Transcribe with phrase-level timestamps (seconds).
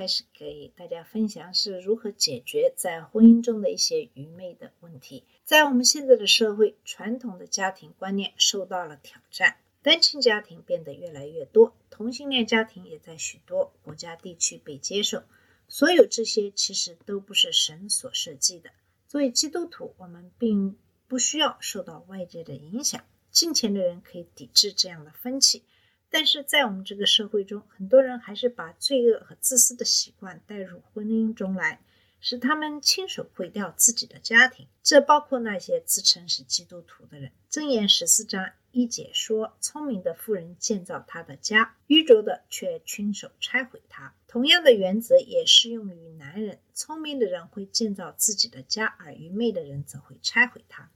[0.00, 5.24] 开始给大家分享是如何解决在婚姻中的一些愚昧的问题。
[5.44, 15.22] 在我们现在的社会，传统的家庭观念受到了挑战，单亲家庭变得越来越多，同性恋家庭也在许多国家地区被接受。
[15.68, 18.70] 所有这些其实都不是神所设计的。
[19.06, 23.04] 作为基督徒，我们并不需要受到外界的影响。
[23.30, 25.62] 金钱的人可以抵制这样的风气，
[26.10, 31.80] 但是在我们这个社会中，很多人还是把罪恶和自私的习惯带入婚姻中来，
[32.20, 34.66] 使他们亲手毁掉自己的家庭。
[34.82, 37.30] 这包括那些自称是基督徒的人。
[37.48, 46.58] 箴言十四章一节说：“聪明的妇人建造她的家，愚拙的却亲手拆毁它。”同样的原则也适用于男人。
[46.74, 50.90] 聪明的人会建造自己的家，而愚昧的人则会拆毁它。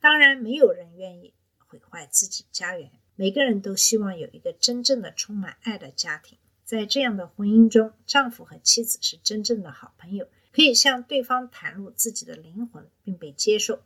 [0.00, 2.90] 当然，没有人愿意毁坏自己家园。
[3.20, 6.38] 每个人都希望有一个真正的充满爱的家庭。
[6.64, 13.82] 在这样的婚姻中，丈夫和妻子是真正的好朋友，可以向对方袒露自己的灵魂，并被接受，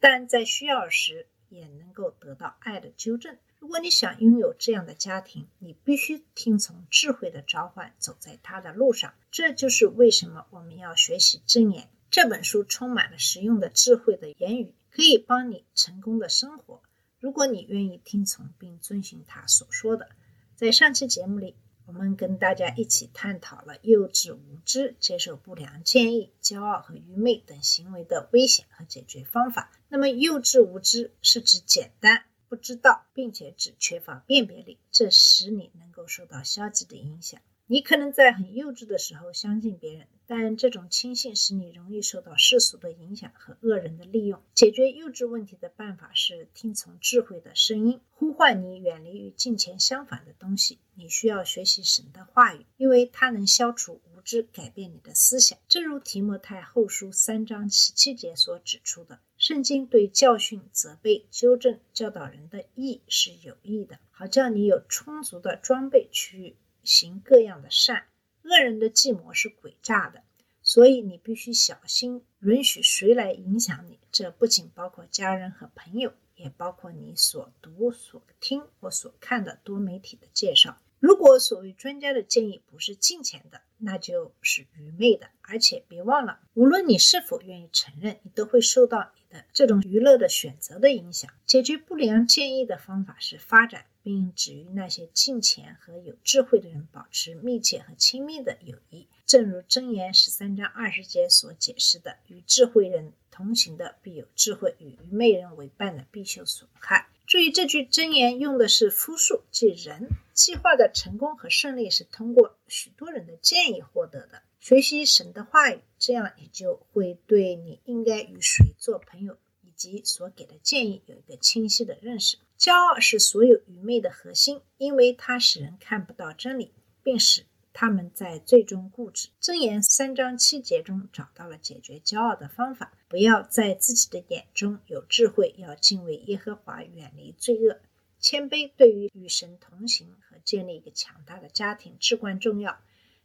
[0.00, 3.38] 但在需要时也能够得到爱的纠正。
[3.58, 9.14] 如果你想拥有这样的家庭，你必须听从智慧的召唤，走在他的路上。
[9.30, 11.88] 这就是为什么我们要学习箴言。
[12.10, 16.82] 这本书充满了实用的智慧的言语，可以帮你成功的生活。
[17.24, 20.10] 如果你愿意听从并遵循他所说的，
[20.56, 29.72] 在上期节目里，我们跟大家一起探讨了幼稚、无知、接受不良建议、骄傲和愚昧等行为的危险和解决方法。
[29.88, 37.40] 那么，幼稚无知是指简单、不知道，并且只缺乏辨别力，这使你能够受到消极的影响。
[37.64, 44.40] 你可能在很幼稚的时候相信别人，但这种轻信使你容易受到世俗的影响和恶人的利用。
[44.54, 50.78] 解决幼稚问题的办法是听从智慧的声音，呼唤你远离与金钱相反的东西。
[50.94, 55.58] 你需要学习神的话语，因为它能消除无知，改变你的思想。
[55.68, 66.56] 正如提摩太后书三章十七节所指出的，圣经对教训、责备、纠正、教导人的义是有益的，好叫你有充足的装备去。
[66.84, 68.04] 行各样的善，
[68.44, 70.22] 恶人的计谋是诡诈的，
[70.62, 73.98] 所以你必须小心，允许谁来影响你。
[74.12, 80.78] 这不仅包括家人和朋友，也包括你所读、所听或所看的多媒体的介绍。
[81.00, 85.28] 如果所谓专家的建议不是金钱的，那就是愚昧的。
[85.42, 89.12] 而且别忘了，无论你是否愿意承认，你都会受到
[89.52, 91.30] 这种娱乐的选择的影响。
[91.46, 93.86] 解决不良建议的方法是发展。
[94.04, 110.10] 并只与那些敬虔和有智慧的人保持密切和亲密的友谊，正如箴言十三章二十节所解释的：“与智慧人同行的必有智慧，与愚昧人为伴的必受损害。”注意，这句箴言用的是复数，即人。
[110.34, 114.42] 计划的成功和胜利是通过许多人的建议获得的。
[114.64, 122.38] 学习神的话语，这样你就会对你应该与谁做朋友以及所给的建议有一个清晰的认识。
[122.58, 127.44] 骄傲是所有愚昧的核心，因为它使人看不到真理，并使
[127.74, 129.28] 他们在最终固执。
[129.38, 137.80] 箴言三章七节中找到了解决骄傲的方法：不要在自己的眼中有智慧，要敬畏耶和华，远离罪恶。
[138.18, 142.78] 谦卑对于与神同行和建立一个强大的家庭至关重要。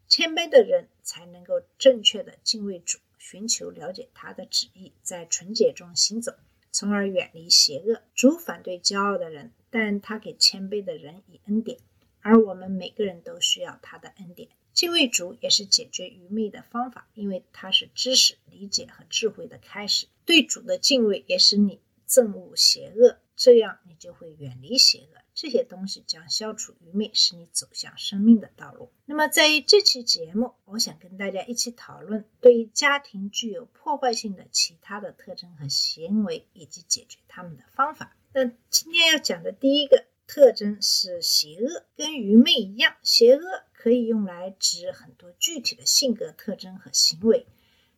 [0.09, 6.33] 谦卑的人才能够正确的敬畏主，寻求了解他的旨意，在纯洁中行走。
[6.71, 8.01] 从而远离邪恶。
[8.15, 11.79] 主反对骄傲的人，但他给谦卑的人以恩典，
[12.21, 14.49] 而我们每个人都需要他的恩典。
[14.73, 20.07] 敬畏主也是解决愚昧的方法，因为它是知识、理解和智慧的开始。
[20.25, 25.21] 对主的敬畏也使你憎恶邪恶，这样你就会远离邪恶。
[25.41, 28.91] 这些东西将消除愚昧，使你走向生命的道路。
[29.05, 38.17] 那么，在这期节目，我想跟大家一起讨论对于家庭具有破坏性的其他的特征和行为，以及解决他们的方法。
[38.33, 47.47] 那今天要讲的第一个特征是邪恶，跟愚昧一样，邪恶可以用来指很多具体的性格特征和行为，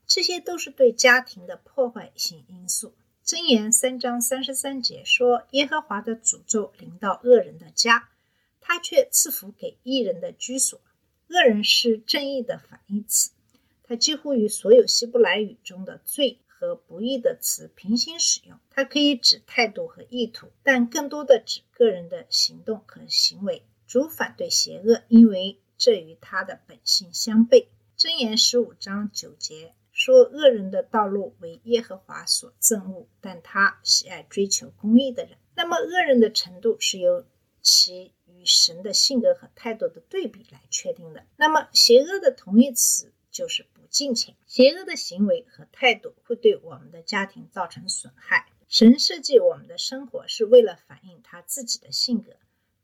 [0.06, 2.94] 这些都是对家庭的破坏性因素。
[3.24, 8.10] 箴言三章三十三节说：“耶和华的诅咒临到恶人的家，
[8.60, 10.82] 他却赐福给义人的居所。
[11.28, 13.30] 恶人是正义的反义词，
[13.84, 23.64] 它几乎与所有希伯来语中的罪和不义的词平行使用，它可以指态度和意图，但更多的指个人的行动和行为。
[23.88, 27.68] 主反对邪恶，因为这与他的本性相悖。
[27.98, 37.24] 箴言十五章九节说：“恶人的道路为耶和华所憎恶，但他喜爱追求公义的人。”那么，恶人的程度是由
[37.62, 41.24] 其与神的性格和态度的对比来确定的。
[41.38, 44.36] 那么，邪恶的同义词就是不敬虔。
[44.48, 48.48] 邪恶的行为和态度会对我们的家庭造成损害。
[48.68, 52.32] 神设计我们的生活是为了反映他自己的性格。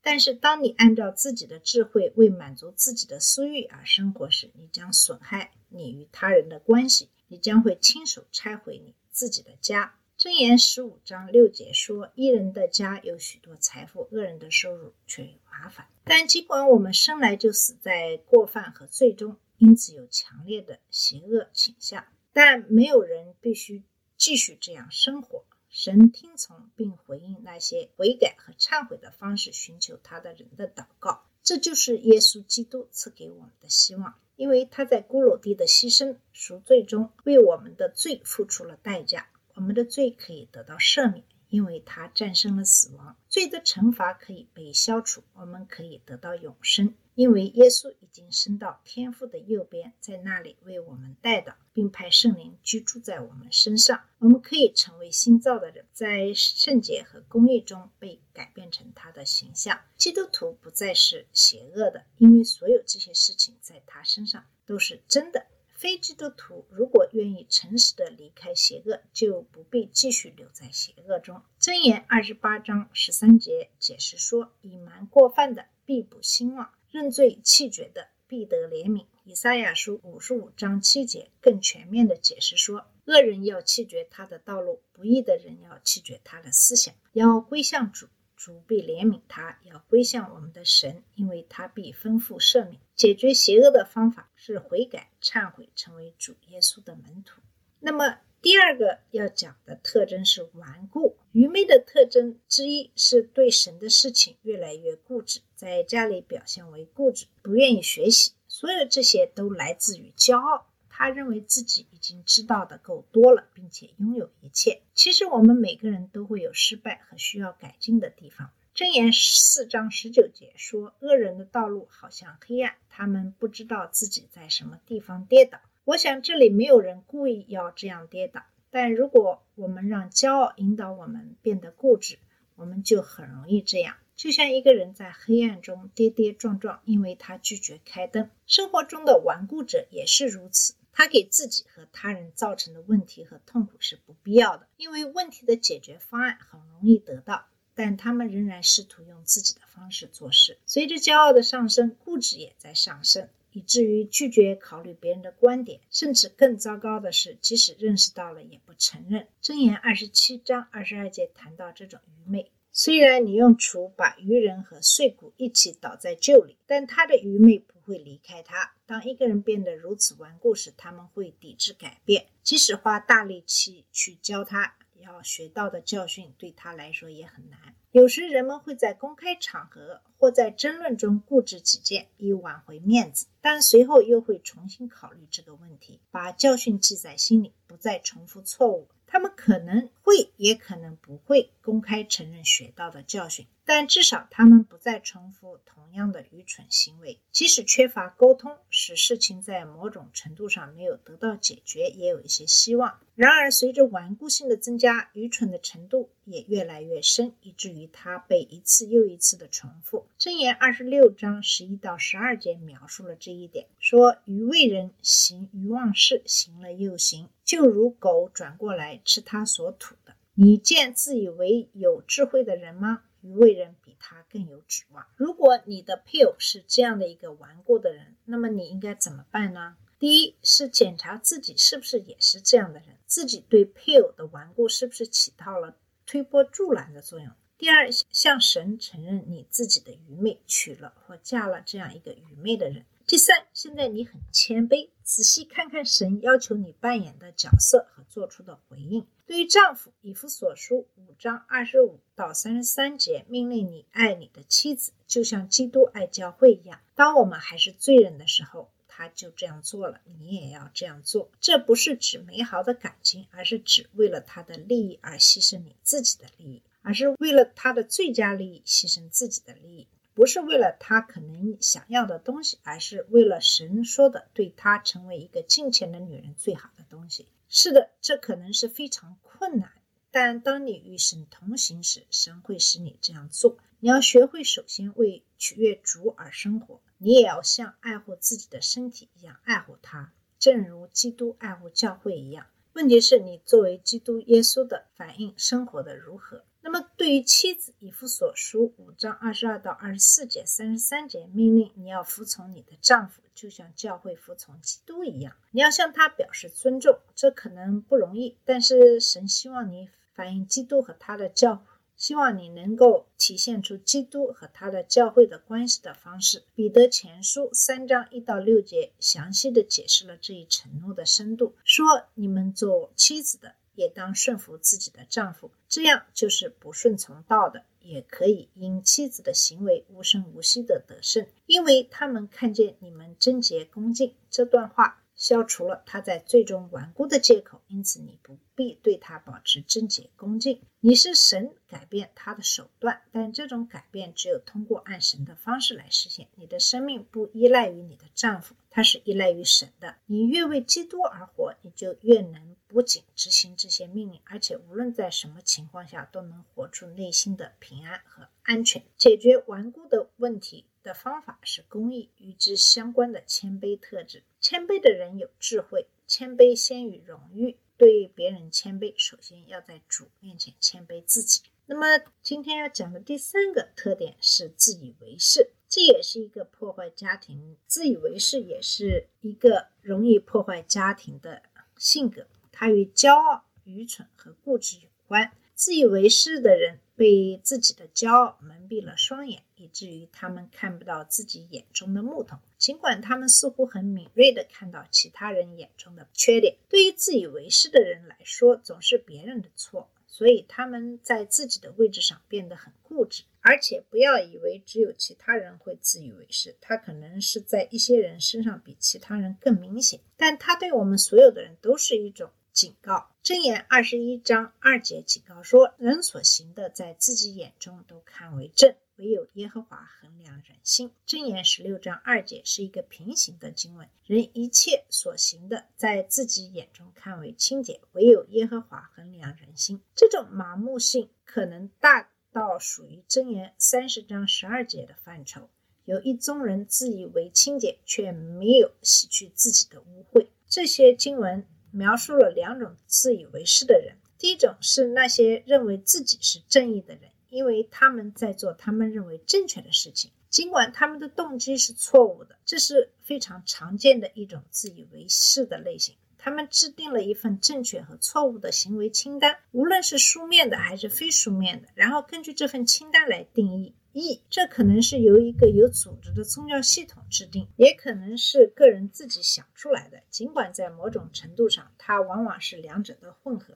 [0.01, 9.95] 但是，当你按照自己的智慧为满足自己的私欲而生活时，你将损害你与他人的关系，你将会亲手拆毁你自己的家。
[10.17, 22.03] 箴言十五章六节说：“一人的家有许多财富，恶人的收入却有麻烦。”但尽管我们生来就死在过犯和罪中，因此有强烈的邪恶倾向，
[22.33, 23.83] 但没有人必须
[24.15, 25.36] 继续这样生活。
[25.69, 39.29] 神听从并回应那些悔改和忏悔的方式寻求他的人的祷告，这就是耶稣基督赐给我们的希望，因为他在古鲁地的牺牲赎罪中为我们的罪付出了代价。
[39.55, 54.03] 我们的罪可以得到赦免，因为他战胜了死亡，罪的惩罚可以被消除，我们可以得到永生，因为耶稣已经升到天父的右边，在那里为我们代祷，并派圣灵居住在我们身上。
[54.19, 59.79] 我们可以成为新造的人，在圣洁和公义中被改变成他的形象。
[59.95, 65.46] 基督徒不再是邪恶的，因为所有这些事情在他身上都是真的。
[65.77, 71.43] 非基督徒如果愿意诚实的离开邪恶，就不必继续留在邪恶中。
[71.61, 88.07] 箴言二十八章十三节解释说：“隐瞒过犯的必不兴旺，认罪弃绝的必得怜悯。”以赛亚书五十五章七节更全面的解释说：“恶人要弃绝他的道路，不义的人要弃绝他的思想，要归向主。”
[88.37, 92.79] 主必怜悯他，要归向我们的神，因为他必吩咐赦免。
[92.95, 97.41] 解决邪恶的方法是悔改、忏悔，成为主耶稣的门徒。
[97.79, 101.17] 那么，第二个要讲的特征是顽固。
[101.31, 108.33] 愚昧的特征之一是对神的事情越来越固执，在家里表现为固执，不愿意学习。
[108.47, 110.67] 所有这些都来自于骄傲。
[110.89, 114.81] 他认为自己已经知道的够多了，并且拥有一切。
[114.97, 118.49] 其实我们每个人都会有失败和需要改进的地方。
[118.75, 128.41] 箴言四章十九节说：“恶人的道路好像黑暗，他们不知道自己在什么地方跌倒。”我想这里没有人故意要这样跌倒，
[128.71, 132.17] 但如果我们让骄傲引导我们变得固执，
[132.55, 133.97] 我们就很容易这样。
[134.15, 138.31] 就像一个人在黑暗中跌跌撞撞，因为他拒绝开灯。
[138.47, 140.73] 生活中的顽固者也是如此。
[140.97, 147.45] 他给自己和他人造成的问题和痛苦是不必要的，因为问题的解决方案很容易得到，
[147.75, 150.57] 但他们仍然试图用自己的方式做事。
[150.65, 159.27] 随着骄傲的上升，固执也在上升，以至于拒绝考虑别人的观点，甚至更糟糕的是，即使认识到了也不承认。
[159.39, 162.51] 箴言二十七章二十二节谈到这种愚昧。
[162.79, 168.75] 虽然你用锄把愚人和碎骨一起倒在臼里，但他的愚昧不会离开他。
[168.85, 177.59] 当一个人变得如此顽固时，他们会抵制改变，即使花大力气去教他，要学到的教训对他来说也很难。
[177.93, 188.87] 有时人们会在公开场合或在争论中固执己见，以挽回面子，但随后又会重新考虑这个问题，把教训记在心里，不再重复错误。
[189.17, 197.17] 他们可能会，也可能不会公开承认学到的教训，但至少他们不再重复同样的愚蠢行为。
[197.31, 202.99] 即使缺乏沟通，使事情在某种程度上没有得到解决，也有一些希望。
[203.15, 210.05] 然而，随着顽固性的增加，愚蠢的程度也越来越深，以至于它被一次又一次的重复。
[210.19, 220.13] 箴言二十六章十一到十二节描述了这一点，说：“愚昧人行愚妄事，行了又行，就如狗转过来吃他所吐的。
[220.33, 223.03] 你见自以为有智慧的人吗？
[223.21, 225.07] 愚昧人比他更有指望。
[225.15, 229.77] 如果你的配偶是这样的一个顽固的人，那么你应该怎么办呢？
[229.97, 237.31] 第一是检查自己是不是也是这样的人。”自己对配偶的顽固是不是起到了推波助澜的作用？
[237.57, 242.85] 第二，向神承认你自己的愚昧，娶了或嫁了这样一个愚昧的人。
[243.07, 249.07] 第三，现在你很谦卑，仔细看看神要求你扮演的角色和做出的回应。
[249.25, 256.81] 对于丈夫，以弗所书五章二十五到三十三节命令你爱你的妻子，就像基督爱教会一样。
[256.95, 261.31] 当我们还是罪人的时候，他就这样做了，你也要这样做。
[261.39, 269.87] 这不是指美好的感情，而是指为了他的利益而牺牲你自己的利益，而是为了他的最佳利益牺牲自己的利益。
[270.17, 277.27] 不是为了他可能想要的东西，而是为了神说的对他成为一个敬虔的女人最好的东西。
[277.47, 279.73] 是的，这可能是非常困难，
[280.09, 283.59] 但当你与神同行时，神会使你这样做。
[283.79, 292.47] 你要学会首先为取悦主而生活，你也要像爱护自己的身体一样爱护它，正如基督爱护教会一样。
[292.73, 296.43] 问题是你作为基督耶稣的反应生活的如何？
[296.69, 305.33] 那么，对于妻子，以弗所书五章二十二到二十四节、三十三节命令你要服从你的丈夫，就像教会服从基督一样。
[305.51, 311.63] 你要向他表示尊重，这可能不容易，但是神希望你反映基督和他的教，
[311.95, 316.43] 希望你能够体现出基督和他的教会的关系的方式。
[316.53, 323.55] 彼得前书三章一到六节详细的解释了这一承诺的深度，说你们做妻子的。
[323.77, 334.15] 也当顺服自己的丈夫，这样就是不顺从道的，也可以因妻子的行为无声无息的得胜，因为他们看见你们贞洁恭敬。
[334.31, 340.59] 这段话消除了他在最终顽固的借口，因此你不必对他保持贞洁恭敬。
[340.79, 346.27] 你是神改变他的手段，但这种改变只有通过按神的方式来实现。
[346.35, 349.97] 你的生命不依赖于你的丈夫，他是依赖于神的。
[350.07, 352.56] 你越为基督而活，你就越能。
[352.67, 358.83] 不仅执行这些命令，而且无论在什么情况下都能活出内心的平安和安全。
[358.97, 364.23] 解决顽固的问题的方法是公益与之相关的谦卑特质。
[364.39, 367.57] 谦卑的人有智慧，谦卑先于荣誉。
[367.77, 371.41] 对别人谦卑，首先要在主面前谦卑自己。
[371.67, 377.55] 那么今天要讲的第三个特点是自以为是，这也是一个破坏家庭。
[377.67, 381.43] 自以为是也是一个容易破坏家庭的
[381.77, 382.25] 性格。
[382.59, 385.31] 它与骄傲、愚蠢和固执有关。
[385.53, 396.57] 自以为是的人被自己的骄傲蒙蔽了双眼，以至于他们看不到自己眼中的木头，尽管他们似乎很敏锐地看到其他人眼中的缺点。
[396.67, 403.23] 对于自以为是的人来说，总是别人的错，所以他们在自己的位置上变得很固执。
[403.41, 412.29] 而且不要以为只有其他人会自以为是，他可能是在一些人身上比其他人更明显，但他对我们所有的人都是一种。
[412.57, 429.79] 警告箴言二十一章二节警告说：“人所行的，在自己眼中都看为正，唯有耶和华衡量人心。”箴言十六章二节是一个平行的经文，人一切所行的，在自己眼中看为清洁，唯有耶和华衡量人心。
[429.95, 435.47] 这种麻木性可能大到属于箴言三十章十二节的范畴。
[435.85, 440.25] 有一宗人自以为清洁，却没有洗去自己的污秽。
[440.47, 441.45] 这些经文。
[441.71, 443.95] 描述了两种自以为是的人。
[444.17, 452.35] 第一种是那些认为自己是正义的人，因为他们在做他们认为正确的事情，尽管他们的动机是错误的。
[452.45, 455.95] 这是非常常见的一种自以为是的类型。
[456.17, 463.75] 他们制定了一份正确和错误的行为清单，无论是书面的还是非书面的，然后根据这份清单来定义。
[463.97, 470.01] 义，这可能是由一个有组织的宗教系统制定，也可能是个人自己想出来的。
[470.09, 473.55] 尽管在某种程度上，它往往是两者的混合。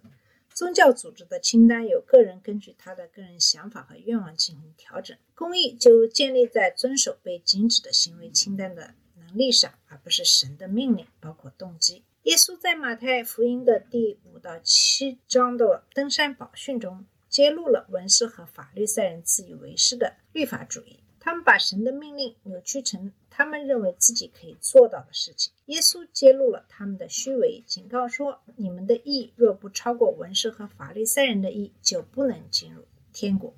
[0.54, 12.04] 宗教组织的清单由个人根据他的个人想法和愿望进行调整，公益就建立在遵守被禁止的行为清单的能力上，而不是神的命令，包括动机。
[12.24, 17.06] 耶稣在马太福音的第五到七章的登山宝训中。
[17.32, 25.54] 揭露了文士和法律赛人自以为是的律法主义，他们把神的命令扭曲成他们认为自己可以做到的事情。
[25.68, 33.56] 耶稣揭露了他们的虚伪，警告说：“你们的义若不超过文士和法律赛人的义，就不能进入天国。”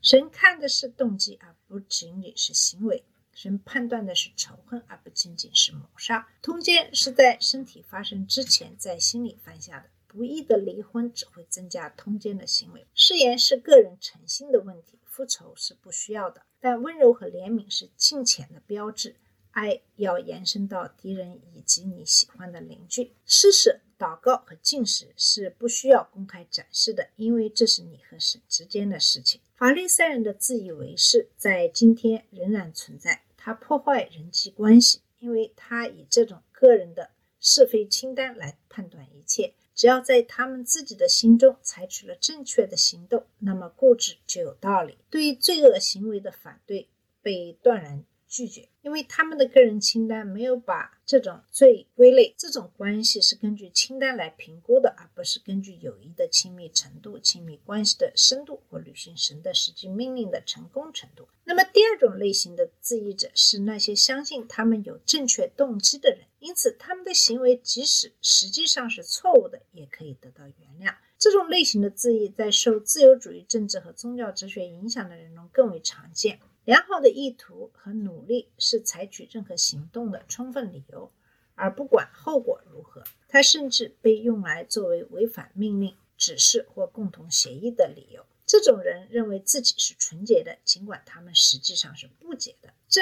[0.00, 3.02] 神看的是动机，而不仅仅是行为；
[3.34, 6.28] 神判断的是仇恨，而不仅仅是谋杀。
[6.40, 9.90] 通奸是在身体发生之前在心里犯下的。
[10.08, 12.84] 不义的离婚只会增加通奸的行为。
[12.94, 16.42] 誓言是个人诚信的问题，复仇是不需要的。
[16.58, 19.14] 但温柔和怜悯是敬虔的标志。
[19.52, 23.12] 爱要延伸到敌人以及你喜欢的邻居。
[23.26, 29.40] 施舍、祷告和进食是不需要公开展示的，因为这是你和神之间的事情。
[29.56, 35.00] 法利赛人的自以为是，在今天仍然存在，它破坏人际关系。
[35.18, 37.10] 因为他以这种个人的
[37.40, 39.54] 是非清单来判断一切。
[39.78, 44.98] 只要在他们自己的心中采取了正确的行动，那么固执就有道理。
[45.08, 46.88] 对于罪恶行为的反对
[47.22, 52.34] 被断然拒绝，因为他们的个人清单没有把这种罪归类。
[52.36, 61.26] 这种关系是根据清单来评估的，而不是根据友谊的亲密程度、亲密关系的深度或履行神的实际命令的成功程度。
[61.44, 66.20] 那么，第二种类型的自义者是那些相信他们有正确动机的人。
[66.40, 70.94] 因此，他们的行为即使实际上是错误的，也可以得到原谅。
[71.18, 76.38] 这种类型的自义，在受自由主义政治和宗教哲学影响的人中更为常见。
[76.68, 81.10] 良好的意图和努力是采取任何行动的充分理由，
[81.54, 83.02] 而不管后果如何。
[83.26, 88.26] 它甚至被用来作为违反命令、指示或共同协议的理由。
[88.44, 92.74] 这种人认为自己是纯洁的，尽管他们实际上是不洁的。
[92.86, 93.00] 这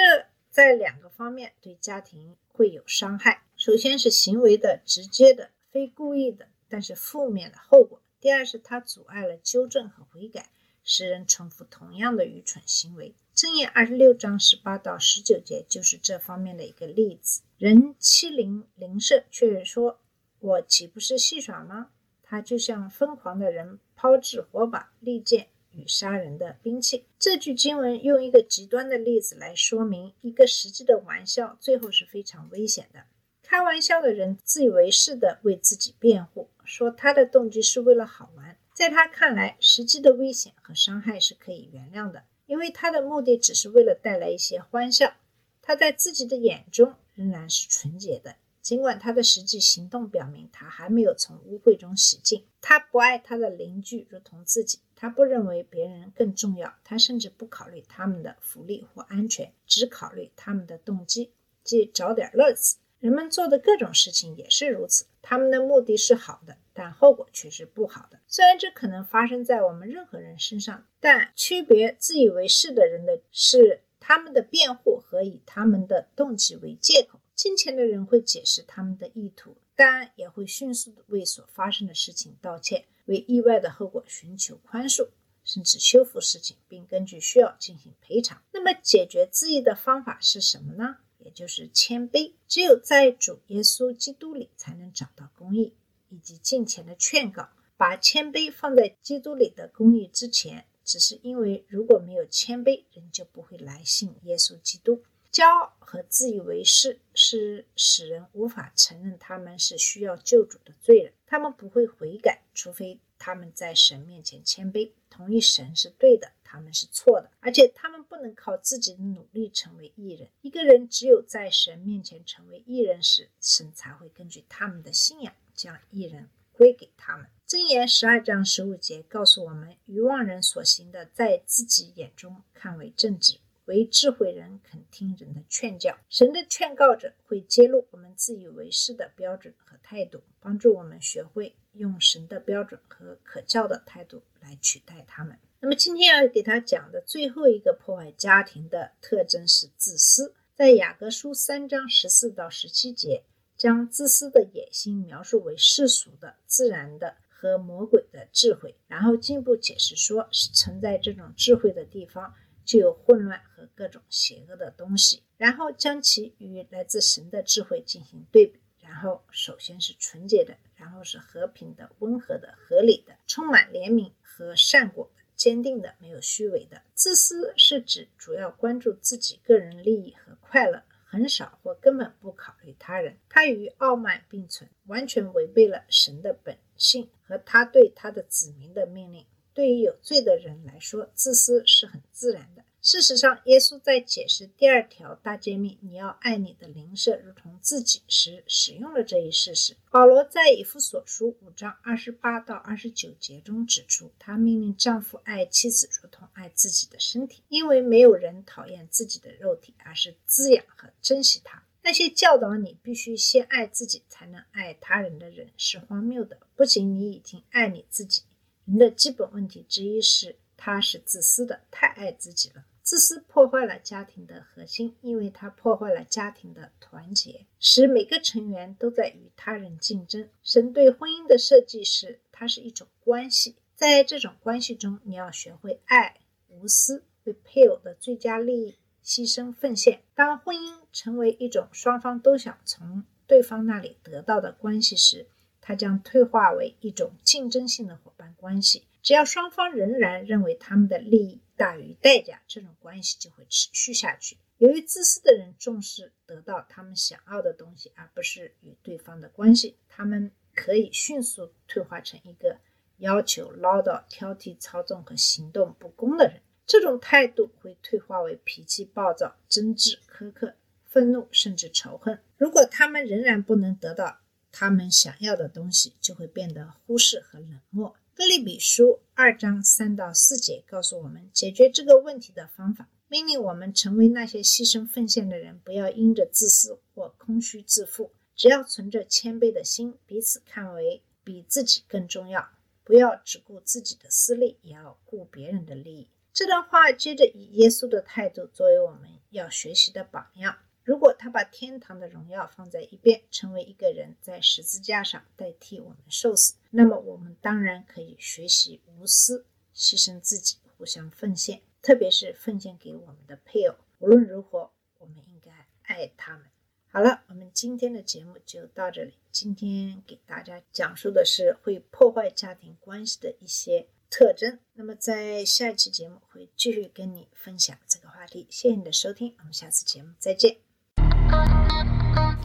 [0.49, 3.43] 在两个方面对家庭会有伤害。
[3.57, 10.49] 首先是行为的直接的、非故意的，但是负面的后果；第二是它阻碍了纠正和悔改，
[10.87, 13.13] 使人重复同样的愚蠢行为。
[13.35, 17.43] 正业二十六章十八到十九节就是这方面的一个例子。
[17.59, 19.99] 人欺凌邻舍，却说
[20.39, 21.91] ：“我岂不是戏耍吗？”
[22.23, 25.49] 他就像疯狂的人抛掷火把、利剑。
[25.71, 27.05] 与杀人的兵器。
[27.19, 33.03] 这句经文用一个极端的例子来说明一个实际的玩笑，最后是非常危险的。
[33.43, 38.46] 开玩笑的人自以为是的为自己辩护，说他的动机是为了好玩。
[38.77, 45.15] 在他看来，实际的危险和伤害是可以原谅的，因为他的目的只是为了带来一些欢笑。
[45.63, 48.35] 他在自己的眼中仍然是纯洁的。
[48.61, 61.31] 尽管他的实际行动表明他还没有从污秽中洗净，他不爱他的邻居如同自己，他不认为别人更重要，他甚至不考虑他们的福利或安全，只考虑他们的动机，
[61.63, 62.77] 即找点乐子。
[62.99, 68.17] 人们做的各种事情也是如此，他们的目的是好的，但后果却是不好的。
[68.27, 77.19] 虽然这可能发生在我们任何人身上，但区别自以为是的人的是他们的辩护和以他们的动机为借口。
[77.35, 85.09] 金钱的人会解释他们的意图，当然也会迅速的为所发生的事情道歉，为意外的后果寻求宽恕，
[85.43, 88.41] 甚至修复事情，并根据需要进行赔偿。
[88.53, 90.99] 那么，解决自义的方法是什么呢？
[91.27, 92.31] 也就是谦卑。
[92.47, 95.73] 只有在主耶稣基督里，才能找到公义
[96.07, 97.49] 以及金钱的劝告。
[97.75, 105.03] 把谦卑放在基督里的公义之前，只是因为如果没有谦卑，人就不会来信耶稣基督。
[105.29, 120.29] 骄傲和自以为是是使人无法承认他们是需要救主的罪人，他们不会悔改，除非他们在神面前谦卑，同意神是对的，他们是错的，而且他们不能靠自己的努力成为艺人。
[120.57, 127.27] 一个人只有在神面前成为艺人时，神才会根据他们的信仰将艺人归给他们。
[127.47, 133.37] 箴言十二章十五节告诉我们：愚妄人所行的，在自己眼中看为正直。
[133.65, 145.37] 为智慧人肯听人的劝教，神的劝告者会揭露我们自以为是的标准和态度，帮助我们学会用神的标准和可教的态度来取代他们。
[145.59, 150.33] 那么今天要给他讲的最后一个破坏家庭的特征是自私。
[150.57, 153.23] 在雅各书三章十四到十七节，
[153.55, 162.33] 将自私的野心描述为世俗的、自然的和魔鬼的智慧，然后进一步解释说，存在这种智慧的地方。
[162.65, 168.59] 就有混乱和各种邪恶的东西，然后将其与来自神的智慧进行对比。
[168.81, 176.81] 然后，首先是纯洁的，然后是和平的、温和的、合理的、充满怜悯和善果、坚定的、没有虚伪的。
[176.93, 183.15] 自私是指主要关注自己个人利益和快乐，很少或根本不考虑他人。
[183.29, 189.25] 他与傲慢并存，完全违背了神的本性和他对他的子民的命令。
[189.53, 192.63] 对于有罪的人来说，自私是很自然的。
[192.87, 199.75] 事实上，耶稣在解释第二条大诫命“你要爱你的邻舍如同自己”时，使用了这一事实。
[199.91, 211.61] 保罗在以弗所书五章二十八到二十九节中指出，他命令丈夫爱妻子如同爱自己的身体，因为没有人讨厌自己的肉体，而是滋养和珍惜它。
[211.83, 216.39] 那些教导你必须先爱自己才能爱他人的人是荒谬的。
[216.55, 218.21] 不仅你已经爱你自己。
[218.63, 222.63] 人的基本问题之一是，他是自私的，太爱自己了。
[222.87, 230.29] 自私破坏了家庭的核心，因为它破坏了家庭的团结，使每个成员都在与他人竞争。
[230.41, 236.15] 神对婚姻的设计是，它是一种关系，在这种关系中，你要学会爱、
[236.47, 240.03] 无私，为配偶的最佳利益牺牲奉献。
[240.15, 245.27] 当婚姻成为一种双方都想从对方那里得到的关系时，
[245.59, 248.85] 它将退化为一种竞争性的伙伴关系。
[249.01, 254.37] 只要双方仍然认为他们的利益大于代价，这种关系就会持续下去。
[254.59, 262.57] 由于自私的人重视得到他们想要的东西，而不是与对方的关系，他们可以迅速退化成一个
[262.97, 266.41] 要求、唠叨、挑剔、操纵和行动不公的人。
[266.65, 272.19] 这种态度会退化为脾气暴躁、争执、苛刻、愤怒，甚至仇恨。
[272.37, 274.19] 如果他们仍然不能得到
[274.51, 277.89] 他们想要的东西，就会变得忽视和冷漠。
[278.17, 292.49] 《哥利比书》二章三到四节告诉我们解决这个问题的方法，命令我们成为那些牺牲奉献的人，不要因着自私或空虚自负，只要存着谦卑的心，彼此看为比自己更重要。
[292.83, 296.09] 不要只顾自己的私利，也要顾别人的利益。
[296.33, 300.57] 这段话接着以耶稣的态度作为我们要学习的榜样。
[300.87, 309.45] 如果他把天堂的荣耀放在一边，成为一个人在十字架上代替我们受死，那么我们当然可以学习无私、
[309.75, 313.75] 牺牲自己、互相奉献，特别是奉献给我们的配偶。
[313.99, 316.45] 无论如何，我们应该爱他们。
[316.89, 319.15] 好了，我们今天的节目就到这里。
[319.29, 324.57] 今天给大家讲述的是会破坏家庭关系的一些特征。
[324.73, 328.47] 那么在下一期节目会继续跟你分享这个话题。
[328.49, 330.66] 谢谢你的收听，我们下次节目再见。